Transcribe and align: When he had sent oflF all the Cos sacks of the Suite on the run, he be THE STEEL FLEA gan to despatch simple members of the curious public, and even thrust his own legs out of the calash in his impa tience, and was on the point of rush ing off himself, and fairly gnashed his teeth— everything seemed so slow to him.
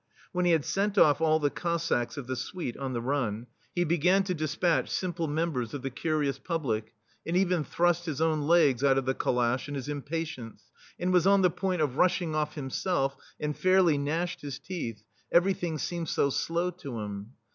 When 0.31 0.45
he 0.45 0.51
had 0.51 0.65
sent 0.65 0.95
oflF 0.95 1.21
all 1.21 1.37
the 1.39 1.51
Cos 1.51 1.83
sacks 1.83 2.17
of 2.17 2.25
the 2.25 2.35
Suite 2.35 2.75
on 2.75 2.93
the 2.93 3.01
run, 3.01 3.45
he 3.75 3.83
be 3.83 3.97
THE 3.97 4.01
STEEL 4.01 4.01
FLEA 4.01 4.03
gan 4.13 4.23
to 4.23 4.33
despatch 4.33 4.89
simple 4.89 5.27
members 5.27 5.75
of 5.75 5.83
the 5.83 5.91
curious 5.91 6.39
public, 6.39 6.95
and 7.23 7.37
even 7.37 7.63
thrust 7.63 8.07
his 8.07 8.19
own 8.19 8.47
legs 8.47 8.83
out 8.83 8.97
of 8.97 9.05
the 9.05 9.13
calash 9.13 9.67
in 9.69 9.75
his 9.75 9.87
impa 9.89 10.23
tience, 10.23 10.61
and 10.99 11.13
was 11.13 11.27
on 11.27 11.43
the 11.43 11.51
point 11.51 11.83
of 11.83 11.97
rush 11.97 12.19
ing 12.19 12.33
off 12.33 12.55
himself, 12.55 13.15
and 13.39 13.55
fairly 13.55 13.99
gnashed 13.99 14.41
his 14.41 14.57
teeth— 14.57 15.03
everything 15.31 15.77
seemed 15.77 16.09
so 16.09 16.31
slow 16.31 16.71
to 16.71 16.97
him. 17.01 17.33